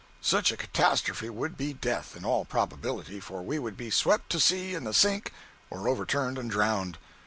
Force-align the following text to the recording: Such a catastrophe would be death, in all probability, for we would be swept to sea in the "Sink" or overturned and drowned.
Such 0.23 0.51
a 0.51 0.57
catastrophe 0.57 1.29
would 1.29 1.55
be 1.57 1.73
death, 1.73 2.15
in 2.15 2.25
all 2.25 2.43
probability, 2.43 3.19
for 3.19 3.43
we 3.43 3.59
would 3.59 3.77
be 3.77 3.91
swept 3.91 4.31
to 4.31 4.39
sea 4.39 4.73
in 4.73 4.83
the 4.83 4.95
"Sink" 4.95 5.31
or 5.69 5.87
overturned 5.87 6.39
and 6.39 6.49
drowned. 6.49 6.97